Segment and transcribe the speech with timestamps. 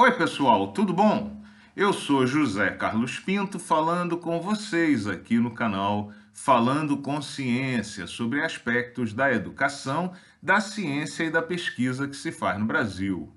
[0.00, 1.42] Oi, pessoal, tudo bom?
[1.74, 8.40] Eu sou José Carlos Pinto falando com vocês aqui no canal Falando com Ciência sobre
[8.44, 13.32] aspectos da educação, da ciência e da pesquisa que se faz no Brasil.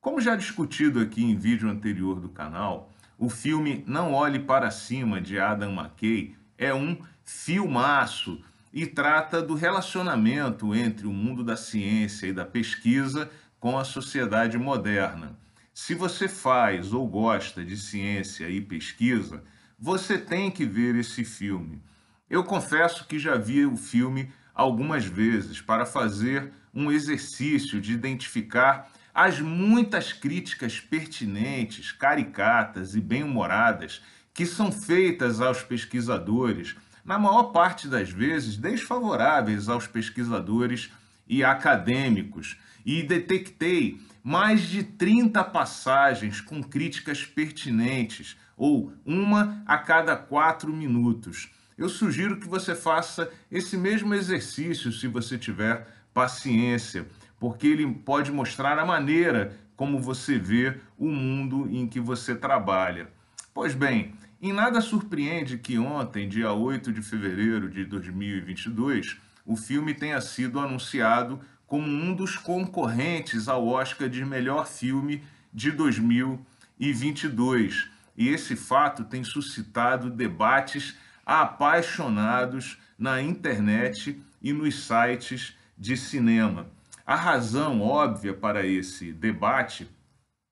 [0.00, 5.20] Como já discutido aqui em vídeo anterior do canal, o filme Não Olhe Para Cima
[5.20, 12.28] de Adam McKay é um filmaço e trata do relacionamento entre o mundo da ciência
[12.28, 13.30] e da pesquisa
[13.60, 15.36] com a sociedade moderna.
[15.74, 19.42] Se você faz ou gosta de ciência e pesquisa,
[19.78, 21.82] você tem que ver esse filme.
[22.28, 28.90] Eu confesso que já vi o filme algumas vezes para fazer um exercício de identificar
[29.14, 34.02] as muitas críticas pertinentes, caricatas e bem-humoradas
[34.34, 40.90] que são feitas aos pesquisadores, na maior parte das vezes desfavoráveis aos pesquisadores
[41.32, 50.14] e acadêmicos, e detectei mais de 30 passagens com críticas pertinentes, ou uma a cada
[50.14, 51.50] quatro minutos.
[51.78, 57.08] Eu sugiro que você faça esse mesmo exercício se você tiver paciência,
[57.40, 63.08] porque ele pode mostrar a maneira como você vê o mundo em que você trabalha.
[63.54, 69.94] Pois bem, em nada surpreende que ontem, dia 8 de fevereiro de 2022, o filme
[69.94, 77.90] tenha sido anunciado como um dos concorrentes ao Oscar de melhor filme de 2022.
[78.16, 86.66] E esse fato tem suscitado debates apaixonados na internet e nos sites de cinema.
[87.06, 89.88] A razão óbvia para esse debate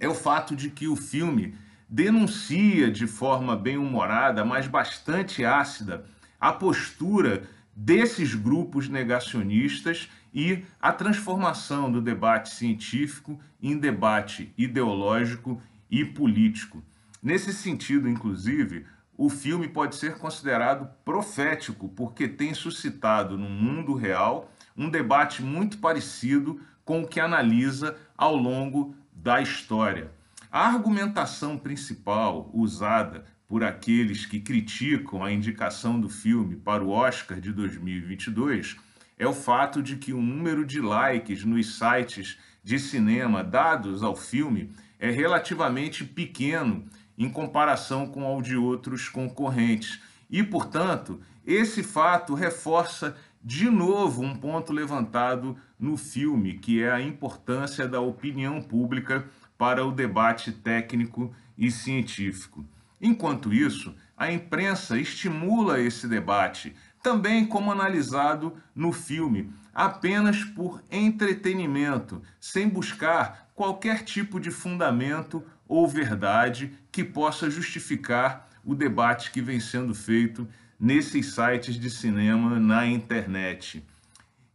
[0.00, 1.56] é o fato de que o filme
[1.88, 6.04] denuncia de forma bem humorada, mas bastante ácida,
[6.40, 7.44] a postura
[7.76, 16.82] desses grupos negacionistas e a transformação do debate científico em debate ideológico e político.
[17.22, 18.84] Nesse sentido, inclusive,
[19.16, 25.78] o filme pode ser considerado profético, porque tem suscitado no mundo real um debate muito
[25.78, 30.10] parecido com o que analisa ao longo da história.
[30.50, 37.40] A argumentação principal usada por aqueles que criticam a indicação do filme para o Oscar
[37.40, 38.76] de 2022
[39.18, 44.16] é o fato de que o número de likes nos sites de cinema dados ao
[44.16, 46.84] filme é relativamente pequeno
[47.16, 50.00] em comparação com o de outros concorrentes.
[50.30, 57.00] E, portanto, esse fato reforça de novo um ponto levantado no filme, que é a
[57.00, 59.26] importância da opinião pública
[59.58, 62.64] para o debate técnico e científico.
[63.06, 72.22] Enquanto isso, a imprensa estimula esse debate, também como analisado no filme, apenas por entretenimento,
[72.40, 79.60] sem buscar qualquer tipo de fundamento ou verdade que possa justificar o debate que vem
[79.60, 80.48] sendo feito
[80.80, 83.84] nesses sites de cinema na internet.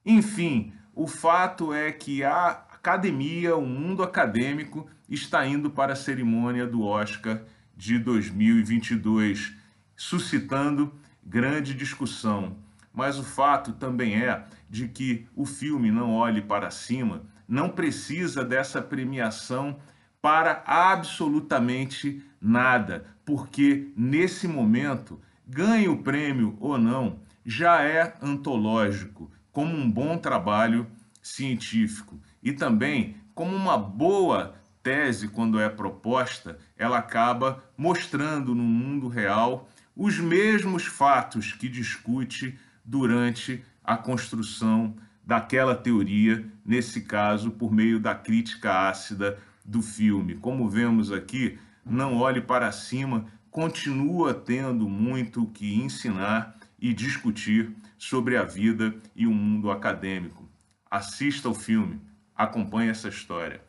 [0.03, 6.65] Enfim, o fato é que a academia, o mundo acadêmico, está indo para a cerimônia
[6.65, 7.43] do Oscar
[7.79, 9.53] de 2022,
[9.95, 12.57] suscitando grande discussão.
[12.93, 18.43] Mas o fato também é de que o filme Não Olhe para Cima não precisa
[18.43, 19.79] dessa premiação
[20.21, 29.73] para absolutamente nada, porque nesse momento, ganhe o prêmio ou não, já é antológico, como
[29.73, 30.85] um bom trabalho
[31.21, 34.58] científico e também como uma boa
[34.89, 42.57] tese, quando é proposta, ela acaba mostrando no mundo real os mesmos fatos que discute
[42.83, 50.33] durante a construção daquela teoria, nesse caso, por meio da crítica ácida do filme.
[50.33, 58.37] Como vemos aqui, Não Olhe para Cima continua tendo muito que ensinar e discutir sobre
[58.37, 60.49] a vida e o mundo acadêmico.
[60.89, 62.01] Assista o filme,
[62.35, 63.68] acompanhe essa história.